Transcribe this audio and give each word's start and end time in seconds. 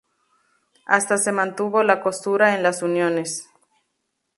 Hasta 0.87 1.19
se 1.19 1.31
mantuvo 1.31 1.83
la 1.83 2.01
costura 2.01 2.55
en 2.55 2.63
las 2.63 2.81
uniones. 2.81 3.47